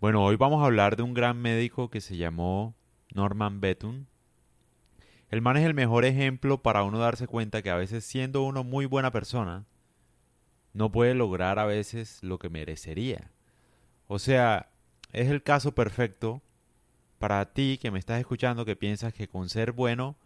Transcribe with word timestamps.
Bueno, 0.00 0.24
hoy 0.24 0.36
vamos 0.36 0.62
a 0.62 0.64
hablar 0.64 0.96
de 0.96 1.02
un 1.02 1.12
gran 1.12 1.36
médico 1.36 1.90
que 1.90 2.00
se 2.00 2.16
llamó 2.16 2.74
Norman 3.12 3.60
Betun. 3.60 4.06
El 5.30 5.42
man 5.42 5.58
es 5.58 5.66
el 5.66 5.74
mejor 5.74 6.06
ejemplo 6.06 6.62
para 6.62 6.84
uno 6.84 6.98
darse 6.98 7.26
cuenta 7.26 7.60
que 7.60 7.68
a 7.68 7.76
veces 7.76 8.02
siendo 8.02 8.42
uno 8.42 8.64
muy 8.64 8.86
buena 8.86 9.10
persona, 9.10 9.66
no 10.72 10.90
puede 10.90 11.14
lograr 11.14 11.58
a 11.58 11.66
veces 11.66 12.22
lo 12.22 12.38
que 12.38 12.48
merecería. 12.48 13.30
O 14.08 14.18
sea, 14.18 14.70
es 15.12 15.28
el 15.28 15.42
caso 15.42 15.72
perfecto 15.72 16.40
para 17.18 17.44
ti 17.52 17.78
que 17.78 17.90
me 17.90 17.98
estás 17.98 18.20
escuchando 18.20 18.64
que 18.64 18.76
piensas 18.76 19.12
que 19.12 19.28
con 19.28 19.50
ser 19.50 19.72
bueno 19.72 20.16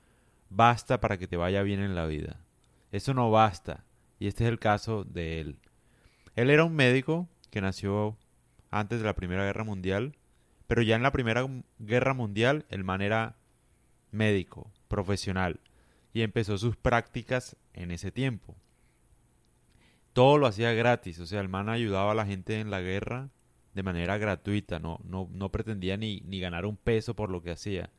basta 0.51 1.01
para 1.01 1.19
que 1.19 1.27
te 1.27 1.37
vaya 1.37 1.65
bien 1.65 1.81
en 1.81 1.97
la 1.97 2.07
vida. 2.07 2.37
Eso 2.93 3.13
no 3.13 3.29
basta. 3.33 3.83
Y 4.21 4.29
este 4.29 4.45
es 4.45 4.51
el 4.51 4.61
caso 4.61 5.03
de 5.03 5.41
él. 5.41 5.57
Él 6.37 6.51
era 6.51 6.63
un 6.63 6.77
médico 6.77 7.27
que 7.51 7.61
nació 7.61 8.17
antes 8.75 8.99
de 8.99 9.07
la 9.07 9.15
Primera 9.15 9.45
Guerra 9.45 9.63
Mundial, 9.63 10.15
pero 10.67 10.83
ya 10.83 10.97
en 10.97 11.03
la 11.03 11.13
Primera 11.13 11.47
Guerra 11.79 12.13
Mundial 12.13 12.65
el 12.71 12.83
man 12.83 13.03
era 13.03 13.37
médico, 14.11 14.71
profesional, 14.89 15.61
y 16.13 16.23
empezó 16.23 16.59
sus 16.59 16.77
prácticas 16.77 17.57
en 17.73 17.93
ese 17.93 18.11
tiempo. 18.11 18.57
Todo 20.13 20.39
lo 20.39 20.47
hacía 20.47 20.73
gratis, 20.73 21.21
o 21.21 21.27
sea, 21.27 21.41
el 21.41 21.49
man 21.49 21.69
ayudaba 21.69 22.13
a 22.13 22.17
la 22.17 22.27
gente 22.27 22.61
en 22.61 22.71
la 22.71 22.81
guerra 22.81 23.29
de 23.75 23.83
manera 23.83 24.19
gratuita, 24.19 24.79
no, 24.81 24.99
no, 25.05 25.29
no 25.33 25.51
pretendía 25.51 25.97
ni, 25.97 26.21
ni 26.27 26.41
ganar 26.41 26.67
un 26.67 26.77
peso 26.77 27.15
por 27.15 27.31
lo 27.31 27.43
que 27.43 27.53
hacía. 27.53 27.91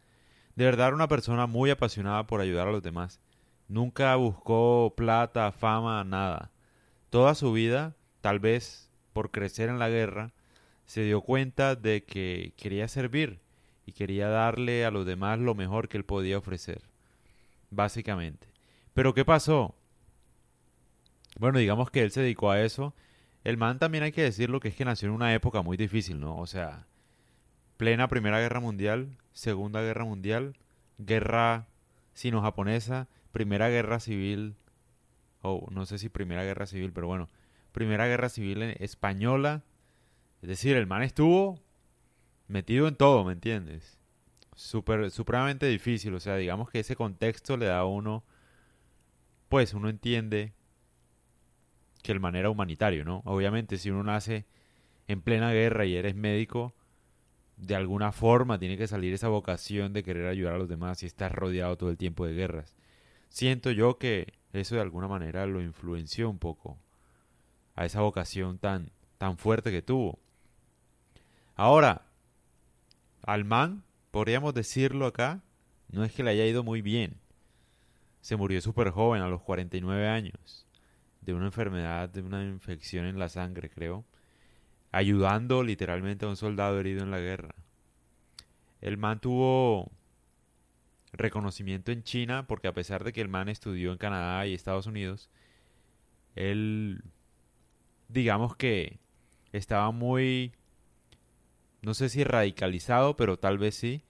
De 0.56 0.66
verdad 0.66 0.88
era 0.88 0.96
una 0.96 1.08
persona 1.08 1.48
muy 1.48 1.70
apasionada 1.70 2.28
por 2.28 2.42
ayudar 2.42 2.68
a 2.68 2.72
los 2.72 2.84
demás. 2.84 3.20
Nunca 3.68 4.16
buscó 4.16 4.94
plata, 4.96 5.52
fama, 5.52 6.04
nada. 6.04 6.52
Toda 7.10 7.36
su 7.36 7.52
vida, 7.52 7.96
tal 8.22 8.40
vez 8.40 8.90
por 9.12 9.32
crecer 9.32 9.70
en 9.70 9.80
la 9.80 9.90
guerra, 9.90 10.32
se 10.86 11.02
dio 11.02 11.22
cuenta 11.22 11.76
de 11.76 12.04
que 12.04 12.54
quería 12.58 12.88
servir 12.88 13.40
y 13.86 13.92
quería 13.92 14.28
darle 14.30 14.86
a 14.86 14.92
los 14.92 15.06
demás 15.06 15.40
lo 15.40 15.56
mejor 15.56 15.88
que 15.88 15.98
él 15.98 16.06
podía 16.06 16.38
ofrecer. 16.38 16.82
Básicamente. 17.72 18.48
Pero 18.94 19.14
¿qué 19.14 19.26
pasó? 19.26 19.76
Bueno, 21.38 21.60
digamos 21.60 21.92
que 21.92 22.02
él 22.02 22.12
se 22.12 22.22
dedicó 22.22 22.52
a 22.52 22.62
eso. 22.62 22.94
El 23.44 23.58
man 23.58 23.78
también 23.78 24.04
hay 24.04 24.12
que 24.12 24.24
decirlo 24.24 24.60
que 24.60 24.70
es 24.70 24.76
que 24.76 24.86
nació 24.86 25.10
en 25.10 25.14
una 25.14 25.34
época 25.34 25.62
muy 25.62 25.78
difícil, 25.78 26.20
¿no? 26.20 26.38
O 26.38 26.48
sea, 26.48 26.86
plena 27.78 28.08
Primera 28.08 28.40
Guerra 28.40 28.60
Mundial, 28.60 29.10
Segunda 29.34 29.82
Guerra 29.82 30.06
Mundial, 30.06 30.56
Guerra 30.98 31.66
Sino-Japonesa, 32.14 33.08
Primera 33.32 33.70
Guerra 33.70 34.00
Civil, 34.00 34.56
o 35.42 35.68
no 35.72 35.86
sé 35.86 35.98
si 36.00 36.10
Primera 36.10 36.44
Guerra 36.44 36.66
Civil, 36.66 36.92
pero 36.94 37.08
bueno, 37.08 37.28
Primera 37.72 38.08
Guerra 38.08 38.30
Civil 38.30 38.62
Española. 38.80 39.62
Es 40.46 40.50
decir, 40.50 40.78
el 40.78 40.86
man 40.86 41.02
estuvo 41.02 41.60
metido 42.48 42.88
en 42.88 42.96
todo, 42.96 43.26
¿me 43.26 43.34
entiendes? 43.34 43.98
Super, 44.56 45.10
supremamente 45.10 45.66
difícil, 45.66 46.14
o 46.14 46.20
sea, 46.20 46.36
digamos 46.36 46.70
que 46.70 46.82
ese 46.82 46.96
contexto 46.96 47.58
le 47.58 47.66
da 47.66 47.80
a 47.80 47.86
uno, 47.86 48.24
pues 49.50 49.74
uno 49.74 49.90
entiende 49.90 50.54
que 52.04 52.12
el 52.12 52.20
man 52.20 52.36
era 52.36 52.52
humanitario, 52.52 53.04
¿no? 53.04 53.24
Obviamente, 53.26 53.80
si 53.80 53.90
uno 53.90 54.04
nace 54.04 54.46
en 55.08 55.22
plena 55.22 55.52
guerra 55.52 55.88
y 55.88 55.96
eres 55.96 56.14
médico, 56.14 56.76
de 57.58 57.76
alguna 57.76 58.12
forma 58.12 58.60
tiene 58.60 58.78
que 58.78 58.86
salir 58.86 59.16
esa 59.16 59.30
vocación 59.30 59.94
de 59.94 60.04
querer 60.04 60.28
ayudar 60.28 60.54
a 60.54 60.60
los 60.60 60.70
demás 60.70 61.02
y 61.02 61.08
estar 61.08 61.34
rodeado 61.34 61.76
todo 61.76 61.90
el 61.90 61.98
tiempo 61.98 62.28
de 62.28 62.36
guerras. 62.36 62.76
Siento 63.30 63.72
yo 63.72 63.98
que 63.98 64.36
eso 64.54 64.76
de 64.76 64.82
alguna 64.82 65.08
manera 65.08 65.48
lo 65.48 65.60
influenció 65.60 66.30
un 66.30 66.38
poco 66.38 66.78
a 67.74 67.84
esa 67.86 68.02
vocación 68.02 68.60
tan, 68.60 68.92
tan 69.18 69.40
fuerte 69.40 69.72
que 69.72 69.82
tuvo. 69.82 70.20
Ahora, 71.56 72.02
al 73.24 73.46
man, 73.46 73.84
podríamos 74.12 74.54
decirlo 74.54 75.06
acá, 75.06 75.42
no 75.90 76.04
es 76.04 76.12
que 76.12 76.24
le 76.24 76.32
haya 76.32 76.46
ido 76.46 76.64
muy 76.64 76.82
bien. 76.82 77.16
Se 78.22 78.36
murió 78.36 78.62
súper 78.62 78.90
joven, 78.90 79.22
a 79.22 79.28
los 79.28 79.42
49 79.42 80.08
años, 80.08 80.66
de 81.22 81.34
una 81.34 81.46
enfermedad, 81.46 82.10
de 82.10 82.22
una 82.22 82.44
infección 82.44 83.06
en 83.06 83.20
la 83.20 83.30
sangre, 83.30 83.70
creo 83.70 84.04
ayudando 84.96 85.62
literalmente 85.62 86.26
a 86.26 86.30
un 86.30 86.38
soldado 86.38 86.80
herido 86.80 87.04
en 87.04 87.12
la 87.12 87.20
guerra. 87.20 87.54
El 88.80 88.96
man 88.96 89.20
tuvo 89.20 89.92
reconocimiento 91.12 91.92
en 91.92 92.04
China 92.04 92.48
porque 92.48 92.70
a 92.70 92.74
pesar 92.74 93.04
de 93.04 93.12
que 93.12 93.20
el 93.20 93.28
man 93.28 93.50
estudió 93.50 93.92
en 93.92 93.98
Canadá 93.98 94.48
y 94.48 94.54
Estados 94.54 94.88
Unidos, 94.88 95.30
él 96.38 97.04
digamos 98.08 98.56
que 98.56 98.98
estaba 99.52 99.92
muy 99.92 100.54
no 101.86 101.94
sé 101.94 102.10
si 102.10 102.24
radicalizado, 102.24 103.16
pero 103.16 103.38
tal 103.38 103.60
vez 103.60 103.76
sí, 103.76 104.02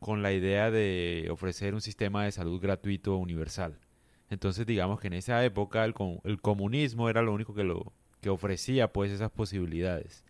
con 0.00 0.22
la 0.22 0.32
idea 0.32 0.70
de 0.70 1.28
ofrecer 1.30 1.72
un 1.72 1.80
sistema 1.80 2.24
de 2.24 2.32
salud 2.32 2.60
gratuito 2.60 3.16
universal. 3.16 3.76
Entonces 4.30 4.66
digamos 4.66 5.00
que 5.00 5.06
en 5.06 5.14
esa 5.14 5.44
época 5.44 5.84
el, 5.84 5.94
el 6.24 6.40
comunismo 6.40 7.08
era 7.08 7.22
lo 7.22 7.32
único 7.32 7.54
que 7.54 7.62
lo 7.62 7.92
que 8.20 8.30
ofrecía 8.30 8.88
pues 8.88 9.12
esas 9.12 9.30
posibilidades. 9.30 10.24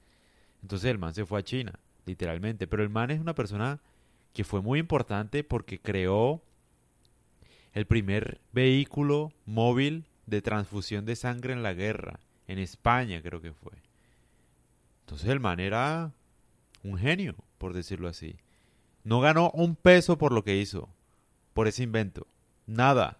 Entonces 0.61 0.91
el 0.91 0.99
man 0.99 1.15
se 1.15 1.25
fue 1.25 1.41
a 1.41 1.45
China, 1.45 1.73
literalmente. 2.05 2.67
Pero 2.67 2.83
el 2.83 2.91
man 2.91 3.11
es 3.11 3.21
una 3.21 3.35
persona 3.35 3.81
que 4.35 4.45
fue 4.45 4.61
muy 4.61 4.79
importante 4.79 5.43
porque 5.43 5.79
creó 5.79 6.43
el 7.73 7.87
primer 7.87 8.39
vehículo 8.53 9.33
móvil 9.47 10.05
de 10.27 10.43
transfusión 10.43 11.07
de 11.07 11.17
sangre 11.17 11.55
en 11.55 11.63
la 11.63 11.73
guerra, 11.73 12.19
en 12.47 12.59
España 12.59 13.23
creo 13.23 13.41
que 13.41 13.53
fue. 13.53 13.73
Entonces 15.05 15.29
el 15.31 15.41
man 15.41 15.61
era 15.61 16.13
un 16.85 16.99
genio, 16.99 17.35
por 17.59 17.73
decirlo 17.73 18.09
así. 18.09 18.37
No 19.03 19.21
ganó 19.21 19.51
un 19.51 19.75
peso 19.75 20.17
por 20.17 20.33
lo 20.33 20.45
que 20.45 20.57
hizo, 20.57 20.89
por 21.53 21.67
ese 21.67 21.83
invento. 21.83 22.27
Nada. 22.67 23.19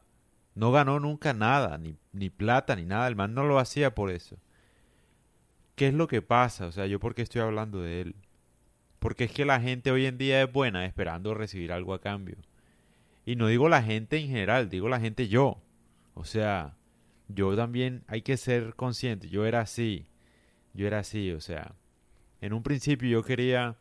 No 0.55 0.71
ganó 0.71 1.01
nunca 1.01 1.33
nada, 1.33 1.77
ni, 1.79 1.97
ni 2.13 2.31
plata, 2.31 2.77
ni 2.77 2.85
nada. 2.85 3.09
El 3.09 3.17
man 3.17 3.35
no 3.35 3.45
lo 3.45 3.59
hacía 3.59 3.95
por 3.95 4.11
eso. 4.11 4.37
¿Qué 5.75 5.89
es 5.89 5.95
lo 5.95 6.07
que 6.07 6.23
pasa? 6.23 6.67
O 6.67 6.73
sea, 6.73 6.87
yo 6.87 7.01
por 7.01 7.15
qué 7.15 7.23
estoy 7.23 7.41
hablando 7.41 7.83
de 7.83 8.03
él. 8.03 8.15
Porque 9.01 9.25
es 9.25 9.33
que 9.33 9.45
la 9.45 9.61
gente 9.61 9.91
hoy 9.91 10.07
en 10.07 10.17
día 10.17 10.43
es 10.43 10.53
buena 10.53 10.87
esperando 10.87 11.35
recibir 11.35 11.73
algo 11.73 11.93
a 11.93 12.01
cambio. 12.01 12.37
Y 13.27 13.37
no 13.37 13.49
digo 13.49 13.69
la 13.69 13.83
gente 13.83 14.19
en 14.19 14.29
general, 14.29 14.71
digo 14.71 14.89
la 14.89 15.01
gente 15.01 15.29
yo. 15.29 15.59
O 16.15 16.25
sea, 16.25 16.75
yo 17.29 17.57
también 17.57 18.03
hay 18.07 18.23
que 18.23 18.37
ser 18.37 18.75
consciente. 18.75 19.29
Yo 19.29 19.45
era 19.47 19.61
así. 19.61 20.07
Yo 20.73 20.87
era 20.87 21.01
así, 21.01 21.33
o 21.33 21.41
sea. 21.41 21.73
En 22.45 22.53
un 22.53 22.63
principio 22.63 23.09
yo 23.09 23.23
quería, 23.23 23.75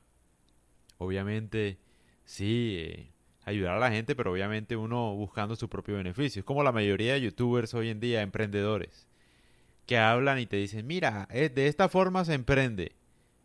obviamente, 0.97 1.79
sí, 2.23 2.77
eh, 2.79 3.11
ayudar 3.43 3.75
a 3.75 3.79
la 3.79 3.91
gente, 3.91 4.15
pero 4.15 4.31
obviamente 4.31 4.77
uno 4.77 5.13
buscando 5.15 5.57
su 5.57 5.67
propio 5.67 5.95
beneficio. 5.97 6.39
Es 6.39 6.45
como 6.45 6.63
la 6.63 6.71
mayoría 6.71 7.11
de 7.11 7.19
youtubers 7.19 7.73
hoy 7.73 7.89
en 7.89 7.99
día, 7.99 8.21
emprendedores 8.21 9.05
que 9.85 9.97
hablan 9.97 10.39
y 10.39 10.45
te 10.45 10.55
dicen, 10.55 10.87
mira, 10.87 11.27
eh, 11.29 11.49
de 11.49 11.67
esta 11.67 11.89
forma 11.89 12.23
se 12.23 12.35
emprende. 12.35 12.93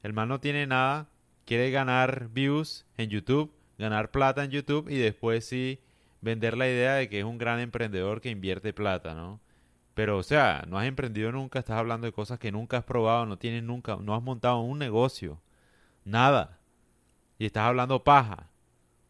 El 0.04 0.12
man 0.12 0.28
no 0.28 0.38
tiene 0.38 0.68
nada, 0.68 1.08
quiere 1.46 1.72
ganar 1.72 2.28
views 2.32 2.86
en 2.96 3.10
YouTube, 3.10 3.52
ganar 3.76 4.12
plata 4.12 4.44
en 4.44 4.52
YouTube 4.52 4.88
y 4.88 4.98
después 4.98 5.44
sí 5.44 5.80
vender 6.20 6.56
la 6.56 6.68
idea 6.68 6.94
de 6.94 7.08
que 7.08 7.18
es 7.18 7.24
un 7.24 7.38
gran 7.38 7.58
emprendedor 7.58 8.20
que 8.20 8.30
invierte 8.30 8.72
plata, 8.72 9.14
¿no? 9.14 9.40
Pero, 9.98 10.16
o 10.16 10.22
sea, 10.22 10.64
no 10.69 10.78
has 10.78 10.86
emprendido 10.86 11.32
nunca, 11.32 11.59
estás 11.59 11.76
hablando 11.76 12.06
de 12.06 12.12
cosas 12.12 12.38
que 12.38 12.53
nunca 12.53 12.76
has 12.76 12.84
probado, 12.84 13.26
no 13.26 13.36
tienes 13.36 13.64
nunca, 13.64 13.97
no 13.97 14.14
has 14.14 14.22
montado 14.22 14.60
un 14.60 14.78
negocio, 14.78 15.41
nada. 16.04 16.60
Y 17.36 17.47
estás 17.47 17.64
hablando 17.64 18.04
paja, 18.04 18.47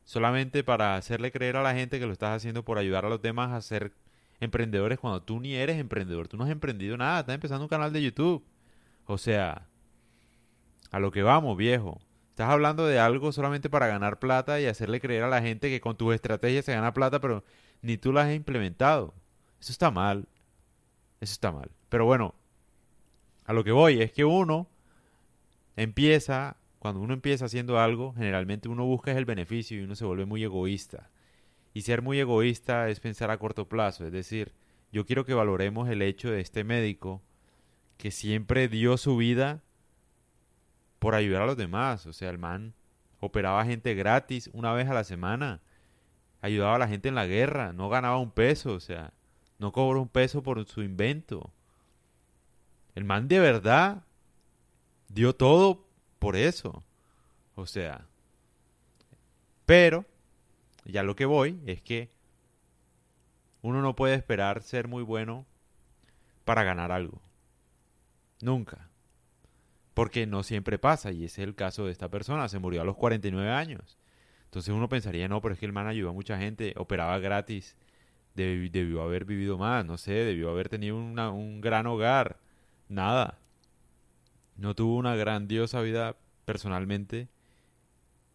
solamente 0.07 0.65
para 0.65 0.97
hacerle 0.97 1.31
creer 1.31 1.59
a 1.59 1.63
la 1.63 1.75
gente 1.75 2.01
que 2.01 2.07
lo 2.07 2.13
estás 2.13 2.35
haciendo 2.35 2.65
por 2.65 2.79
ayudar 2.79 3.05
a 3.05 3.11
los 3.11 3.21
demás 3.21 3.51
a 3.51 3.57
hacer 3.57 3.93
emprendedores 4.41 4.99
cuando 4.99 5.21
tú 5.21 5.41
ni 5.41 5.57
eres 5.57 5.79
emprendedor. 5.79 6.27
Tú 6.27 6.39
no 6.39 6.45
has 6.45 6.51
emprendido 6.51 6.97
nada, 6.97 7.21
estás 7.21 7.35
empezando 7.35 7.67
un 7.67 7.69
canal 7.69 7.93
de 7.93 8.05
YouTube. 8.05 8.43
O 9.05 9.19
sea, 9.19 9.67
a 10.91 11.01
lo 11.01 11.11
que 11.11 11.23
vamos, 11.23 11.55
viejo. 11.59 12.01
Estás 12.31 12.49
hablando 12.49 12.87
de 12.87 12.99
algo 12.99 13.31
solamente 13.33 13.69
para 13.69 13.89
ganar 13.89 14.19
plata 14.19 14.59
y 14.59 14.65
hacerle 14.65 15.03
creer 15.03 15.25
a 15.25 15.29
la 15.29 15.43
gente 15.43 15.69
que 15.69 15.83
con 15.83 15.99
tus 15.99 16.15
estrategias 16.15 16.65
se 16.65 16.73
gana 16.73 16.95
plata, 16.95 17.21
pero 17.21 17.45
ni 17.83 17.99
tú 17.99 18.11
las 18.11 18.29
has 18.29 18.35
implementado. 18.35 19.13
Eso 19.61 19.73
está 19.73 19.91
mal. 19.91 20.27
Eso 21.21 21.33
está 21.33 21.53
mal. 21.53 21.71
Pero 21.89 22.05
bueno, 22.05 22.35
a 23.45 23.53
lo 23.53 23.65
que 23.65 23.73
voy 23.73 24.03
es 24.03 24.13
que 24.13 24.25
uno 24.25 24.69
empieza, 25.77 26.57
cuando 26.79 27.01
uno 27.01 27.15
empieza 27.15 27.47
haciendo 27.47 27.79
algo, 27.79 28.13
generalmente 28.15 28.69
uno 28.69 28.85
busca 28.85 29.13
el 29.13 29.25
beneficio 29.25 29.79
y 29.79 29.83
uno 29.83 29.95
se 29.95 30.05
vuelve 30.05 30.27
muy 30.27 30.43
egoísta. 30.45 31.11
Y 31.75 31.83
ser 31.83 32.03
muy 32.03 32.19
egoísta 32.19 32.89
es 32.89 33.01
pensar 33.01 33.31
a 33.31 33.39
corto 33.39 33.69
plazo, 33.69 34.07
es 34.07 34.13
decir, 34.13 34.53
yo 34.93 35.05
quiero 35.07 35.25
que 35.25 35.35
valoremos 35.35 35.89
el 35.89 36.03
hecho 36.03 36.31
de 36.31 36.41
este 36.41 36.65
médico 36.65 37.23
que 37.99 38.11
siempre 38.11 38.69
dio 38.69 38.97
su 38.97 39.17
vida 39.17 39.61
por 40.99 41.15
ayudar 41.15 41.43
a 41.43 41.47
los 41.47 41.57
demás. 41.57 42.07
O 42.07 42.13
sea, 42.13 42.31
el 42.31 42.39
man 42.39 42.75
operaba 43.21 43.65
gente 43.65 43.95
gratis 43.95 44.49
una 44.53 44.73
vez 44.73 44.89
a 44.89 44.95
la 44.95 45.05
semana, 45.05 45.61
ayudaba 46.41 46.77
a 46.77 46.79
la 46.79 46.89
gente 46.89 47.09
en 47.09 47.15
la 47.15 47.27
guerra, 47.27 47.73
no 47.73 47.89
ganaba 47.89 48.19
un 48.19 48.31
peso, 48.31 48.73
o 48.73 48.81
sea, 48.81 49.13
no 49.59 49.73
cobró 49.73 50.01
un 50.03 50.09
peso 50.09 50.43
por 50.43 50.65
su 50.67 50.83
invento. 50.83 51.51
El 52.95 53.05
man 53.05 53.29
de 53.29 53.39
verdad 53.41 54.03
dio 55.09 55.35
todo 55.35 55.85
por 56.19 56.37
eso. 56.37 56.83
O 57.55 57.67
sea, 57.67 58.05
pero 59.67 60.05
ya 60.85 61.03
lo 61.03 61.17
que 61.17 61.27
voy 61.27 61.61
es 61.67 61.83
que 61.83 62.09
uno 63.63 63.83
no 63.83 63.97
puede 63.97 64.15
esperar 64.15 64.63
ser 64.63 64.89
muy 64.89 65.03
bueno 65.03 65.45
para 66.45 66.63
ganar 66.63 66.93
algo. 66.93 67.21
Nunca. 68.41 68.89
Porque 69.95 70.27
no 70.27 70.43
siempre 70.45 70.79
pasa, 70.79 71.11
y 71.11 71.25
ese 71.25 71.43
es 71.43 71.49
el 71.49 71.55
caso 71.55 71.85
de 71.85 71.93
esta 71.93 72.09
persona, 72.09 72.49
se 72.49 72.61
murió 72.61 72.83
a 72.83 72.85
los 72.85 72.97
49 72.97 73.51
años. 73.51 73.99
Entonces 74.45 74.73
uno 74.73 74.89
pensaría, 74.89 75.29
no, 75.29 75.43
pero 75.43 75.55
es 75.55 75.61
que 75.61 75.67
el 75.67 75.73
man 75.73 75.89
ayudó 75.89 76.11
a 76.11 76.15
mucha 76.15 76.39
gente, 76.39 76.73
operaba 76.77 77.19
gratis, 77.19 77.77
debió 78.35 79.03
haber 79.03 79.25
vivido 79.25 79.59
más, 79.59 79.85
no 79.85 79.99
sé, 79.99 80.13
debió 80.13 80.51
haber 80.51 80.69
tenido 80.69 80.97
un 80.97 81.61
gran 81.61 81.87
hogar. 81.87 82.37
Nada. 82.89 83.39
No 84.57 84.75
tuvo 84.75 84.97
una 84.97 85.15
grandiosa 85.15 85.81
vida 85.81 86.17
personalmente. 86.45 87.29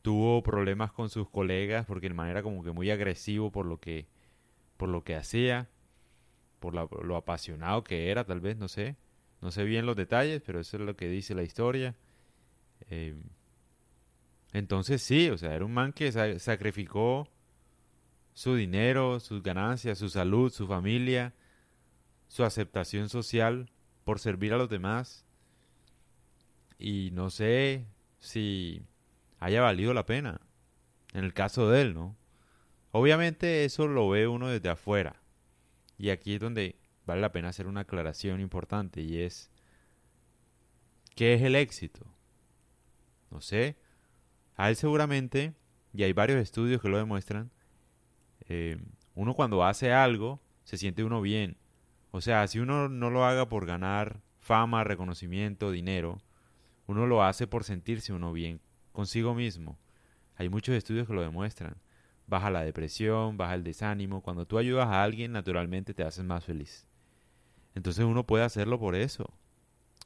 Tuvo 0.02 0.44
problemas 0.44 0.92
con 0.92 1.10
sus 1.10 1.30
colegas 1.30 1.86
porque 1.86 2.08
el 2.08 2.14
man 2.14 2.30
era 2.30 2.44
como 2.44 2.64
que 2.64 2.72
muy 2.72 2.92
agresivo 2.92 3.52
por 3.52 3.66
lo 3.66 3.80
que, 3.80 4.06
por 4.78 4.90
lo 4.90 5.04
que 5.04 5.16
hacía, 5.16 5.68
por 6.60 6.74
lo 6.74 7.16
apasionado 7.16 7.84
que 7.84 8.10
era, 8.12 8.24
tal 8.24 8.42
vez, 8.42 8.58
no 8.58 8.68
sé. 8.68 8.96
No 9.42 9.52
sé 9.52 9.64
bien 9.64 9.86
los 9.86 9.96
detalles, 9.96 10.42
pero 10.46 10.60
eso 10.62 10.78
es 10.78 10.84
lo 10.84 10.96
que 10.96 11.10
dice 11.10 11.36
la 11.36 11.44
historia. 11.44 11.96
Eh, 12.90 13.16
entonces 14.54 15.02
sí, 15.02 15.30
o 15.30 15.38
sea, 15.38 15.56
era 15.56 15.66
un 15.66 15.74
man 15.74 15.94
que 15.94 16.12
sacrificó 16.40 17.28
su 18.34 18.56
dinero, 18.56 19.20
sus 19.20 19.44
ganancias, 19.44 19.98
su 19.98 20.10
salud, 20.10 20.52
su 20.52 20.68
familia, 20.68 21.34
su 22.28 22.44
aceptación 22.44 23.10
social 23.10 23.70
por 24.04 24.20
servir 24.20 24.54
a 24.54 24.58
los 24.58 24.70
demás. 24.70 25.24
Y 26.80 27.12
no 27.14 27.30
sé 27.30 27.86
si 28.20 28.82
haya 29.40 29.62
valido 29.62 29.94
la 29.94 30.06
pena. 30.06 30.42
En 31.14 31.24
el 31.24 31.34
caso 31.34 31.70
de 31.70 31.82
él, 31.82 31.94
¿no? 31.94 32.16
Obviamente 32.92 33.66
eso 33.66 33.88
lo 33.88 34.10
ve 34.10 34.28
uno 34.28 34.48
desde 34.48 34.70
afuera. 34.70 35.16
Y 35.98 36.10
aquí 36.10 36.36
es 36.36 36.40
donde 36.40 36.76
vale 37.06 37.22
la 37.22 37.32
pena 37.32 37.50
hacer 37.50 37.68
una 37.68 37.82
aclaración 37.82 38.42
importante 38.42 39.02
y 39.02 39.22
es, 39.22 39.50
¿qué 41.16 41.36
es 41.36 41.42
el 41.42 41.56
éxito? 41.56 42.06
No 43.30 43.42
sé. 43.42 43.76
A 44.56 44.70
él 44.70 44.76
seguramente, 44.76 45.54
y 45.94 46.04
hay 46.04 46.14
varios 46.14 46.40
estudios 46.40 46.82
que 46.82 46.90
lo 46.90 46.98
demuestran, 46.98 47.52
eh, 48.50 48.78
uno 49.16 49.34
cuando 49.34 49.64
hace 49.64 49.94
algo 49.94 50.40
se 50.64 50.78
siente 50.78 51.04
uno 51.04 51.22
bien. 51.22 51.58
O 52.12 52.22
sea, 52.22 52.48
si 52.48 52.60
uno 52.60 52.90
no 52.90 53.10
lo 53.10 53.26
haga 53.26 53.48
por 53.48 53.66
ganar 53.66 54.20
fama, 54.40 54.84
reconocimiento, 54.84 55.72
dinero, 55.72 56.22
uno 56.88 57.08
lo 57.08 57.24
hace 57.24 57.48
por 57.48 57.64
sentirse 57.64 58.14
uno 58.14 58.34
bien 58.34 58.60
consigo 58.92 59.34
mismo. 59.34 59.78
Hay 60.38 60.50
muchos 60.50 60.76
estudios 60.76 61.08
que 61.08 61.14
lo 61.14 61.22
demuestran. 61.22 61.76
Baja 62.28 62.50
la 62.50 62.64
depresión, 62.64 63.38
baja 63.38 63.56
el 63.56 63.64
desánimo. 63.64 64.22
Cuando 64.22 64.46
tú 64.46 64.58
ayudas 64.58 64.88
a 64.88 65.04
alguien, 65.04 65.32
naturalmente 65.32 65.94
te 65.94 66.04
haces 66.04 66.24
más 66.24 66.44
feliz. 66.44 66.86
Entonces 67.76 68.06
uno 68.06 68.26
puede 68.26 68.44
hacerlo 68.44 68.80
por 68.80 68.96
eso. 68.96 69.30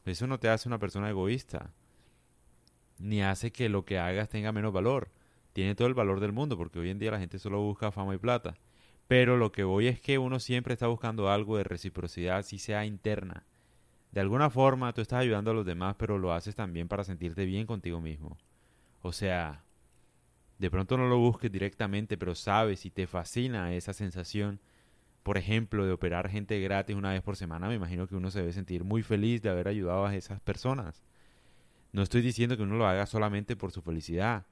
Eso 0.05 0.25
no 0.25 0.39
te 0.39 0.49
hace 0.49 0.67
una 0.67 0.79
persona 0.79 1.09
egoísta. 1.09 1.71
Ni 2.97 3.21
hace 3.21 3.51
que 3.51 3.69
lo 3.69 3.85
que 3.85 3.99
hagas 3.99 4.29
tenga 4.29 4.51
menos 4.51 4.73
valor. 4.73 5.09
Tiene 5.57 5.73
todo 5.73 5.87
el 5.87 5.95
valor 5.95 6.19
del 6.19 6.33
mundo, 6.33 6.55
porque 6.55 6.77
hoy 6.77 6.91
en 6.91 6.99
día 6.99 7.09
la 7.09 7.17
gente 7.17 7.39
solo 7.39 7.59
busca 7.59 7.91
fama 7.91 8.13
y 8.13 8.19
plata. 8.19 8.53
Pero 9.07 9.37
lo 9.37 9.51
que 9.51 9.63
voy 9.63 9.87
es 9.87 9.99
que 9.99 10.19
uno 10.19 10.39
siempre 10.39 10.73
está 10.75 10.85
buscando 10.85 11.31
algo 11.31 11.57
de 11.57 11.63
reciprocidad, 11.63 12.43
si 12.43 12.59
sea 12.59 12.85
interna. 12.85 13.41
De 14.11 14.21
alguna 14.21 14.51
forma 14.51 14.93
tú 14.93 15.01
estás 15.01 15.21
ayudando 15.21 15.49
a 15.49 15.55
los 15.55 15.65
demás, 15.65 15.95
pero 15.97 16.19
lo 16.19 16.31
haces 16.31 16.53
también 16.53 16.87
para 16.87 17.03
sentirte 17.03 17.43
bien 17.45 17.65
contigo 17.65 17.99
mismo. 17.99 18.37
O 19.01 19.11
sea, 19.11 19.63
de 20.59 20.69
pronto 20.69 20.95
no 20.95 21.07
lo 21.07 21.17
busques 21.17 21.51
directamente, 21.51 22.19
pero 22.19 22.35
sabes 22.35 22.85
y 22.85 22.91
te 22.91 23.07
fascina 23.07 23.73
esa 23.73 23.93
sensación 23.93 24.59
por 25.23 25.39
ejemplo, 25.39 25.87
de 25.87 25.91
operar 25.91 26.29
gente 26.29 26.61
gratis 26.61 26.95
una 26.95 27.13
vez 27.13 27.23
por 27.23 27.35
semana, 27.35 27.67
me 27.67 27.73
imagino 27.73 28.07
que 28.07 28.15
uno 28.15 28.29
se 28.29 28.41
debe 28.41 28.53
sentir 28.53 28.83
muy 28.83 29.01
feliz 29.01 29.41
de 29.41 29.49
haber 29.49 29.67
ayudado 29.67 30.05
a 30.05 30.15
esas 30.15 30.39
personas. 30.39 31.01
No 31.91 32.03
estoy 32.03 32.21
diciendo 32.21 32.55
que 32.55 32.63
uno 32.63 32.77
lo 32.77 32.87
haga 32.87 33.07
solamente 33.07 33.55
por 33.55 33.71
su 33.71 33.81
felicidad, 33.81 34.45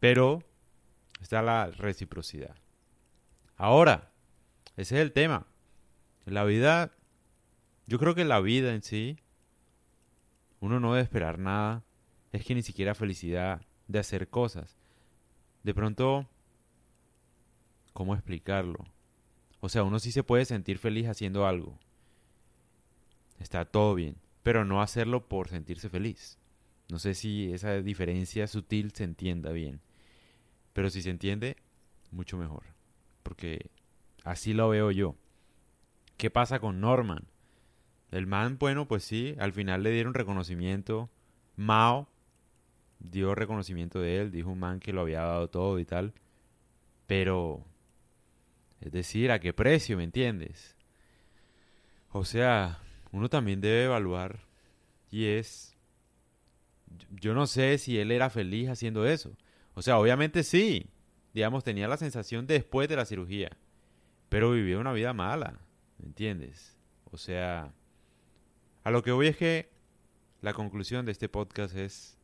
pero 0.00 0.42
está 1.20 1.42
la 1.42 1.66
reciprocidad. 1.70 2.56
Ahora, 3.56 4.10
ese 4.76 4.96
es 4.96 5.02
el 5.02 5.12
tema. 5.12 5.46
La 6.24 6.44
vida, 6.44 6.90
yo 7.86 7.98
creo 7.98 8.14
que 8.14 8.24
la 8.24 8.40
vida 8.40 8.74
en 8.74 8.82
sí, 8.82 9.18
uno 10.60 10.80
no 10.80 10.94
debe 10.94 11.04
esperar 11.04 11.38
nada. 11.38 11.82
Es 12.32 12.44
que 12.44 12.54
ni 12.54 12.62
siquiera 12.62 12.94
felicidad 12.94 13.60
de 13.88 13.98
hacer 13.98 14.28
cosas. 14.28 14.76
De 15.62 15.74
pronto, 15.74 16.26
¿cómo 17.92 18.14
explicarlo? 18.14 18.86
O 19.60 19.68
sea, 19.68 19.82
uno 19.82 19.98
sí 19.98 20.12
se 20.12 20.22
puede 20.22 20.46
sentir 20.46 20.78
feliz 20.78 21.06
haciendo 21.06 21.46
algo. 21.46 21.78
Está 23.38 23.64
todo 23.64 23.94
bien, 23.94 24.16
pero 24.42 24.64
no 24.64 24.80
hacerlo 24.80 25.26
por 25.26 25.48
sentirse 25.48 25.90
feliz. 25.90 26.38
No 26.88 26.98
sé 26.98 27.14
si 27.14 27.52
esa 27.52 27.80
diferencia 27.82 28.46
sutil 28.46 28.92
se 28.92 29.04
entienda 29.04 29.50
bien. 29.50 29.80
Pero 30.72 30.90
si 30.90 31.02
se 31.02 31.10
entiende, 31.10 31.56
mucho 32.10 32.36
mejor. 32.36 32.64
Porque 33.22 33.70
así 34.24 34.52
lo 34.52 34.68
veo 34.68 34.90
yo. 34.90 35.14
¿Qué 36.16 36.30
pasa 36.30 36.60
con 36.60 36.80
Norman? 36.80 37.24
El 38.10 38.26
man, 38.26 38.58
bueno, 38.58 38.86
pues 38.86 39.04
sí, 39.04 39.36
al 39.38 39.52
final 39.52 39.82
le 39.82 39.90
dieron 39.90 40.14
reconocimiento. 40.14 41.08
Mao 41.56 42.08
dio 43.00 43.34
reconocimiento 43.34 44.00
de 44.00 44.20
él, 44.20 44.30
dijo 44.30 44.50
un 44.50 44.58
man 44.58 44.80
que 44.80 44.92
lo 44.92 45.00
había 45.00 45.20
dado 45.20 45.48
todo 45.48 45.78
y 45.78 45.84
tal. 45.84 46.12
Pero 47.06 47.64
es 48.80 48.92
decir, 48.92 49.30
¿a 49.30 49.40
qué 49.40 49.52
precio, 49.52 49.96
me 49.96 50.04
entiendes? 50.04 50.76
O 52.12 52.24
sea, 52.24 52.78
uno 53.12 53.28
también 53.28 53.60
debe 53.60 53.84
evaluar 53.84 54.40
y 55.10 55.26
es, 55.26 55.74
yo 57.10 57.34
no 57.34 57.46
sé 57.46 57.78
si 57.78 57.98
él 57.98 58.10
era 58.10 58.30
feliz 58.30 58.68
haciendo 58.68 59.06
eso. 59.06 59.32
O 59.74 59.82
sea, 59.82 59.98
obviamente 59.98 60.42
sí, 60.42 60.90
digamos, 61.32 61.64
tenía 61.64 61.88
la 61.88 61.96
sensación 61.96 62.46
después 62.46 62.88
de 62.88 62.96
la 62.96 63.04
cirugía, 63.04 63.56
pero 64.28 64.52
vivió 64.52 64.80
una 64.80 64.92
vida 64.92 65.12
mala, 65.12 65.60
¿me 65.98 66.06
entiendes? 66.06 66.76
O 67.10 67.16
sea, 67.16 67.72
a 68.82 68.90
lo 68.90 69.02
que 69.02 69.12
voy 69.12 69.28
es 69.28 69.36
que 69.36 69.70
la 70.40 70.54
conclusión 70.54 71.06
de 71.06 71.12
este 71.12 71.28
podcast 71.28 71.76
es, 71.76 72.18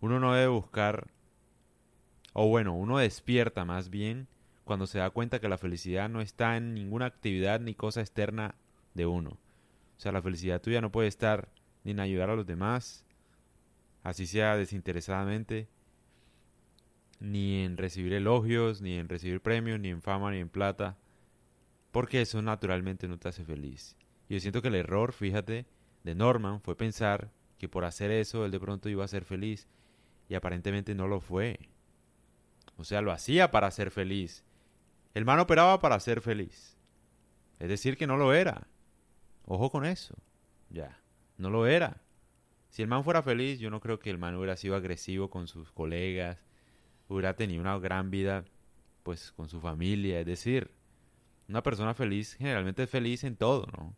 uno 0.00 0.20
no 0.20 0.34
debe 0.34 0.48
buscar, 0.48 1.08
o 2.32 2.48
bueno, 2.48 2.74
uno 2.74 2.98
despierta 2.98 3.64
más 3.64 3.90
bien 3.90 4.28
cuando 4.64 4.86
se 4.86 4.98
da 4.98 5.10
cuenta 5.10 5.40
que 5.40 5.48
la 5.48 5.58
felicidad 5.58 6.08
no 6.08 6.20
está 6.20 6.56
en 6.56 6.74
ninguna 6.74 7.06
actividad 7.06 7.60
ni 7.60 7.74
cosa 7.74 8.00
externa 8.00 8.54
de 8.94 9.06
uno. 9.06 9.30
O 9.96 10.00
sea, 10.00 10.12
la 10.12 10.22
felicidad 10.22 10.60
tuya 10.60 10.80
no 10.80 10.90
puede 10.90 11.08
estar 11.08 11.48
ni 11.84 11.92
en 11.92 12.00
ayudar 12.00 12.30
a 12.30 12.36
los 12.36 12.46
demás, 12.46 13.04
así 14.02 14.26
sea 14.26 14.56
desinteresadamente, 14.56 15.68
ni 17.24 17.64
en 17.64 17.76
recibir 17.76 18.12
elogios, 18.12 18.80
ni 18.80 18.94
en 18.96 19.08
recibir 19.08 19.40
premios, 19.40 19.80
ni 19.80 19.88
en 19.88 20.02
fama, 20.02 20.30
ni 20.30 20.38
en 20.38 20.48
plata, 20.48 20.96
porque 21.90 22.20
eso 22.20 22.42
naturalmente 22.42 23.08
no 23.08 23.18
te 23.18 23.28
hace 23.28 23.44
feliz. 23.44 23.96
Yo 24.28 24.38
siento 24.40 24.62
que 24.62 24.68
el 24.68 24.74
error, 24.74 25.12
fíjate, 25.12 25.66
de 26.02 26.14
Norman 26.14 26.60
fue 26.60 26.76
pensar 26.76 27.30
que 27.58 27.68
por 27.68 27.84
hacer 27.84 28.10
eso 28.10 28.44
él 28.44 28.50
de 28.50 28.60
pronto 28.60 28.88
iba 28.88 29.04
a 29.04 29.08
ser 29.08 29.24
feliz, 29.24 29.68
y 30.28 30.34
aparentemente 30.34 30.94
no 30.94 31.08
lo 31.08 31.20
fue. 31.20 31.58
O 32.76 32.84
sea, 32.84 33.00
lo 33.00 33.12
hacía 33.12 33.50
para 33.50 33.70
ser 33.70 33.90
feliz, 33.90 34.44
el 35.14 35.24
man 35.24 35.38
operaba 35.38 35.80
para 35.80 36.00
ser 36.00 36.20
feliz. 36.20 36.76
Es 37.60 37.68
decir, 37.68 37.96
que 37.96 38.06
no 38.06 38.16
lo 38.16 38.34
era. 38.34 38.66
Ojo 39.46 39.70
con 39.70 39.86
eso. 39.86 40.16
Ya, 40.70 40.98
no 41.38 41.50
lo 41.50 41.66
era. 41.66 42.02
Si 42.68 42.82
el 42.82 42.88
man 42.88 43.04
fuera 43.04 43.22
feliz, 43.22 43.60
yo 43.60 43.70
no 43.70 43.80
creo 43.80 44.00
que 44.00 44.10
el 44.10 44.18
man 44.18 44.34
hubiera 44.34 44.56
sido 44.56 44.74
agresivo 44.74 45.30
con 45.30 45.46
sus 45.46 45.70
colegas, 45.70 46.44
hubiera 47.08 47.34
tenido 47.36 47.60
una 47.60 47.78
gran 47.78 48.10
vida, 48.10 48.44
pues, 49.02 49.32
con 49.32 49.48
su 49.48 49.60
familia. 49.60 50.20
Es 50.20 50.26
decir, 50.26 50.70
una 51.48 51.62
persona 51.62 51.94
feliz 51.94 52.34
generalmente 52.34 52.84
es 52.84 52.90
feliz 52.90 53.24
en 53.24 53.36
todo, 53.36 53.66
¿no? 53.76 53.94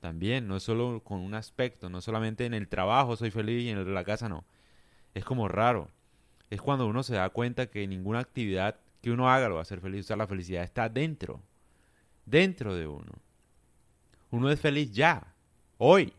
También, 0.00 0.46
no 0.46 0.56
es 0.56 0.62
solo 0.62 1.02
con 1.02 1.20
un 1.20 1.34
aspecto, 1.34 1.88
no 1.88 2.00
solamente 2.00 2.44
en 2.44 2.54
el 2.54 2.68
trabajo 2.68 3.16
soy 3.16 3.30
feliz 3.30 3.64
y 3.64 3.70
en 3.70 3.94
la 3.94 4.04
casa 4.04 4.28
no. 4.28 4.44
Es 5.14 5.24
como 5.24 5.48
raro. 5.48 5.88
Es 6.50 6.60
cuando 6.60 6.86
uno 6.86 7.02
se 7.02 7.14
da 7.14 7.30
cuenta 7.30 7.66
que 7.66 7.86
ninguna 7.86 8.20
actividad 8.20 8.76
que 9.00 9.10
uno 9.10 9.30
haga 9.30 9.48
lo 9.48 9.54
va 9.54 9.60
a 9.60 9.62
hacer 9.62 9.80
feliz. 9.80 10.04
O 10.04 10.08
sea, 10.08 10.16
la 10.16 10.26
felicidad 10.26 10.62
está 10.62 10.88
dentro, 10.88 11.40
dentro 12.26 12.74
de 12.74 12.86
uno. 12.86 13.12
Uno 14.30 14.50
es 14.50 14.60
feliz 14.60 14.92
ya, 14.92 15.34
hoy. 15.78 16.12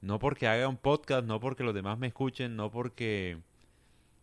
No 0.00 0.18
porque 0.18 0.46
haga 0.48 0.66
un 0.68 0.78
podcast, 0.78 1.26
no 1.26 1.40
porque 1.40 1.64
los 1.64 1.74
demás 1.74 1.98
me 1.98 2.06
escuchen, 2.06 2.56
no 2.56 2.70
porque 2.70 3.38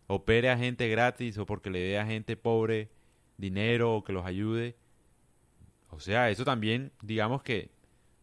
opere 0.08 0.50
a 0.50 0.58
gente 0.58 0.88
gratis 0.88 1.38
o 1.38 1.46
porque 1.46 1.70
le 1.70 1.78
dé 1.80 1.98
a 1.98 2.06
gente 2.06 2.36
pobre 2.36 2.88
dinero 3.36 3.94
o 3.94 4.02
que 4.02 4.12
los 4.12 4.26
ayude. 4.26 4.74
O 5.90 6.00
sea, 6.00 6.30
eso 6.30 6.44
también, 6.44 6.90
digamos 7.02 7.42
que 7.42 7.70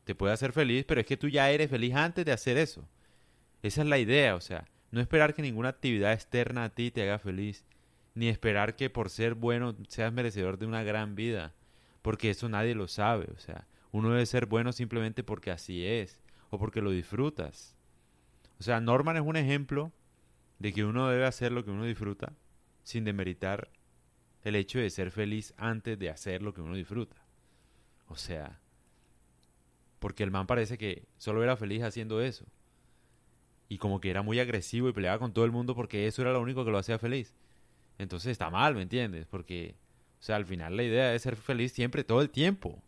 te 0.04 0.16
puede 0.16 0.34
hacer 0.34 0.52
feliz, 0.52 0.84
pero 0.86 1.00
es 1.00 1.08
que 1.08 1.18
tú 1.18 1.30
ya 1.30 1.50
eres 1.50 1.70
feliz 1.70 1.96
antes 1.96 2.26
de 2.26 2.32
hacer 2.32 2.58
eso. 2.58 2.88
Esa 3.64 3.82
es 3.82 3.88
la 3.88 3.98
idea, 3.98 4.36
o 4.36 4.42
sea, 4.42 4.66
No 4.92 5.02
esperar 5.02 5.34
que 5.34 5.42
ninguna 5.42 5.70
actividad 5.70 6.14
externa 6.14 6.64
a 6.64 6.70
ti 6.70 6.90
te 6.90 7.02
haga 7.04 7.20
feliz, 7.20 7.66
ni 8.14 8.30
esperar 8.30 8.76
que 8.76 8.90
por 8.90 9.10
ser 9.10 9.34
bueno 9.34 9.76
seas 9.90 10.14
merecedor 10.14 10.58
de 10.58 10.66
una 10.68 10.84
gran 10.84 11.16
vida, 11.16 11.54
porque 12.02 12.30
eso 12.30 12.48
nadie 12.48 12.76
lo 12.76 12.88
sabe, 12.88 13.28
o 13.36 13.40
sea, 13.40 13.68
uno 13.92 14.12
debe 14.12 14.26
ser 14.26 14.46
bueno 14.46 14.72
simplemente 14.72 15.24
porque 15.24 15.52
así 15.52 15.86
es, 15.86 16.22
o 16.50 16.58
porque 16.60 16.82
lo 16.82 16.92
disfrutas. 16.92 17.76
O 18.60 18.64
sea, 18.64 18.80
Norman 18.80 19.18
es 19.18 19.24
un 19.24 19.36
ejemplo 19.36 19.92
de 20.60 20.74
que 20.74 20.86
uno 20.86 21.10
debe 21.10 21.26
hacer 21.26 21.52
lo 21.52 21.64
que 21.64 21.72
uno 21.72 21.86
disfruta 21.86 22.34
sin 22.84 23.04
demeritar 23.04 23.70
el 24.44 24.56
hecho 24.56 24.80
de 24.80 24.90
ser 24.90 25.12
feliz 25.12 25.54
antes 25.58 25.98
de 25.98 26.10
hacer 26.10 26.42
lo 26.42 26.54
que 26.54 26.62
uno 26.62 26.76
disfruta. 26.76 27.16
O 28.08 28.16
sea, 28.16 28.60
porque 30.00 30.24
el 30.24 30.32
man 30.32 30.48
parece 30.48 30.78
que 30.78 31.08
solo 31.18 31.44
era 31.44 31.58
feliz 31.58 31.82
haciendo 31.82 32.22
eso. 32.22 32.46
Y 33.68 33.80
como 33.80 34.00
que 34.00 34.12
era 34.12 34.22
muy 34.22 34.40
agresivo 34.40 34.88
y 34.88 34.94
peleaba 34.94 35.18
con 35.18 35.34
todo 35.34 35.46
el 35.46 35.52
mundo 35.52 35.76
porque 35.76 36.06
eso 36.06 36.22
era 36.22 36.32
lo 36.32 36.42
único 36.42 36.64
que 36.64 36.72
lo 36.72 36.78
hacía 36.78 37.00
feliz. 37.00 37.34
Entonces 37.98 38.32
está 38.32 38.52
mal, 38.52 38.76
¿me 38.76 38.84
entiendes? 38.84 39.26
Porque, 39.26 39.76
o 40.20 40.24
sea, 40.24 40.36
al 40.36 40.46
final 40.46 40.78
la 40.78 40.84
idea 40.84 41.16
es 41.16 41.24
ser 41.24 41.36
feliz 41.36 41.72
siempre, 41.72 42.04
todo 42.04 42.22
el 42.22 42.30
tiempo. 42.30 42.82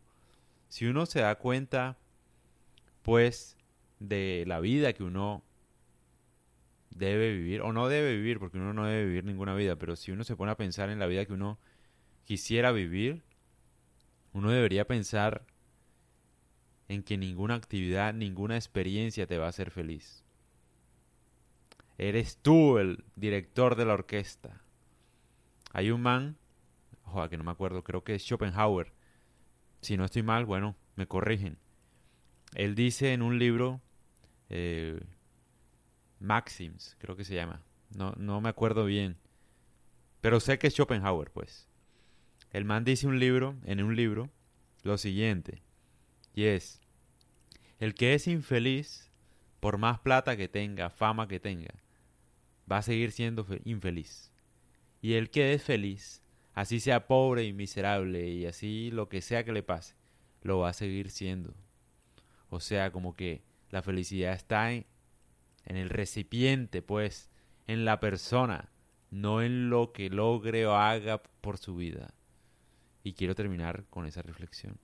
Si 0.70 0.86
uno 0.86 1.08
se 1.08 1.22
da 1.22 1.36
cuenta, 1.36 1.98
pues, 3.02 3.58
de 4.00 4.44
la 4.46 4.60
vida 4.60 4.94
que 4.94 5.04
uno 5.04 5.42
debe 6.90 7.34
vivir, 7.34 7.62
o 7.62 7.74
no 7.74 7.88
debe 7.88 8.16
vivir, 8.16 8.40
porque 8.40 8.58
uno 8.58 8.74
no 8.74 8.86
debe 8.86 9.06
vivir 9.06 9.24
ninguna 9.24 9.54
vida, 9.56 9.76
pero 9.76 9.96
si 9.96 10.12
uno 10.12 10.24
se 10.24 10.36
pone 10.36 10.52
a 10.52 10.58
pensar 10.58 10.90
en 10.90 11.00
la 11.00 11.08
vida 11.08 11.26
que 11.26 11.34
uno 11.34 11.60
quisiera 12.26 12.72
vivir, 12.72 13.24
uno 14.34 14.52
debería 14.52 14.86
pensar 14.86 15.44
en 16.90 17.04
que 17.04 17.18
ninguna 17.18 17.56
actividad, 17.56 18.14
ninguna 18.14 18.56
experiencia 18.56 19.28
te 19.28 19.38
va 19.38 19.46
a 19.46 19.50
hacer 19.50 19.72
feliz. 19.72 20.24
Eres 21.98 22.38
tú 22.38 22.78
el 22.78 23.04
director 23.16 23.76
de 23.76 23.86
la 23.86 23.94
orquesta. 23.94 24.62
Hay 25.74 25.92
un 25.92 26.02
man, 26.02 26.38
ojo, 27.06 27.28
que 27.30 27.38
no 27.38 27.44
me 27.44 27.52
acuerdo, 27.52 27.84
creo 27.84 28.04
que 28.04 28.16
es 28.16 28.24
Schopenhauer. 28.24 28.92
Si 29.82 29.98
no 29.98 30.06
estoy 30.06 30.24
mal, 30.24 30.46
bueno, 30.46 30.76
me 30.96 31.08
corrigen. 31.08 31.58
Él 32.54 32.76
dice 32.76 33.14
en 33.14 33.22
un 33.22 33.40
libro, 33.40 33.82
eh, 34.50 35.00
Maxims, 36.20 36.96
creo 37.00 37.16
que 37.16 37.24
se 37.24 37.36
llama. 37.36 37.62
No, 37.96 38.14
no 38.18 38.42
me 38.42 38.50
acuerdo 38.50 38.86
bien. 38.86 39.18
Pero 40.22 40.40
sé 40.40 40.58
que 40.58 40.68
es 40.68 40.74
Schopenhauer, 40.74 41.32
pues. 41.32 41.68
El 42.52 42.66
man 42.66 42.84
dice 42.84 43.08
un 43.08 43.20
libro, 43.20 43.56
en 43.66 43.84
un 43.84 43.96
libro, 43.96 44.30
lo 44.84 44.98
siguiente. 44.98 45.62
Y 46.34 46.46
es, 46.46 46.80
el 47.80 47.94
que 47.94 48.14
es 48.14 48.28
infeliz, 48.28 49.10
por 49.60 49.78
más 49.78 50.00
plata 50.00 50.38
que 50.38 50.48
tenga, 50.48 50.90
fama 50.90 51.28
que 51.28 51.40
tenga, 51.40 51.74
va 52.72 52.78
a 52.78 52.84
seguir 52.84 53.12
siendo 53.12 53.46
infeliz. 53.66 54.30
Y 55.02 55.14
el 55.14 55.30
que 55.30 55.54
es 55.54 55.64
feliz, 55.64 56.22
así 56.54 56.80
sea 56.80 57.08
pobre 57.08 57.44
y 57.44 57.54
miserable 57.54 58.28
y 58.30 58.46
así 58.46 58.90
lo 58.92 59.10
que 59.10 59.22
sea 59.22 59.44
que 59.44 59.52
le 59.52 59.64
pase, 59.64 59.94
lo 60.42 60.60
va 60.60 60.70
a 60.70 60.74
seguir 60.74 61.12
siendo. 61.12 61.54
O 62.50 62.60
sea, 62.60 62.92
como 62.92 63.16
que 63.16 63.42
la 63.72 63.82
felicidad 63.82 64.34
está 64.34 64.72
en, 64.72 64.86
en 65.68 65.76
el 65.78 65.90
recipiente, 65.90 66.82
pues, 66.82 67.30
en 67.68 67.86
la 67.86 68.00
persona, 68.00 68.70
no 69.12 69.42
en 69.42 69.70
lo 69.70 69.92
que 69.92 70.10
logre 70.10 70.66
o 70.66 70.76
haga 70.76 71.22
por 71.42 71.58
su 71.58 71.76
vida. 71.76 72.14
Y 73.04 73.14
quiero 73.14 73.36
terminar 73.36 73.84
con 73.90 74.06
esa 74.06 74.22
reflexión. 74.22 74.80